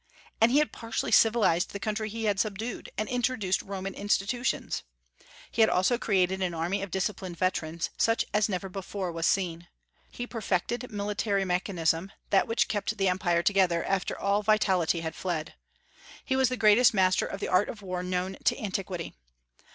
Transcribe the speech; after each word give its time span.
And 0.41 0.49
he 0.51 0.57
had 0.57 0.71
partially 0.71 1.11
civilized 1.11 1.69
the 1.69 1.79
country 1.79 2.09
he 2.09 2.23
had 2.23 2.39
subdued, 2.39 2.89
and 2.97 3.07
introduced 3.07 3.61
Roman 3.61 3.93
institutions. 3.93 4.81
He 5.51 5.61
had 5.61 5.69
also 5.69 5.99
created 5.99 6.41
an 6.41 6.55
army 6.55 6.81
of 6.81 6.89
disciplined 6.89 7.37
veterans, 7.37 7.91
such 7.99 8.25
as 8.33 8.49
never 8.49 8.67
before 8.67 9.11
was 9.11 9.27
seen. 9.27 9.67
He 10.09 10.25
perfected 10.25 10.91
military 10.91 11.45
mechanism, 11.45 12.11
that 12.31 12.47
which 12.47 12.67
kept 12.67 12.97
the 12.97 13.09
Empire 13.09 13.43
together 13.43 13.83
after 13.83 14.17
all 14.17 14.41
vitality 14.41 15.01
had 15.01 15.13
fled. 15.13 15.53
He 16.25 16.35
was 16.35 16.49
the 16.49 16.57
greatest 16.57 16.95
master 16.95 17.27
of 17.27 17.39
the 17.39 17.47
art 17.47 17.69
of 17.69 17.83
war 17.83 18.01
known 18.01 18.37
to 18.45 18.59
antiquity. 18.59 19.13